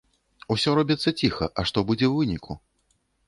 [0.55, 2.57] Усё робіцца ціха, а што будзе ў выніку?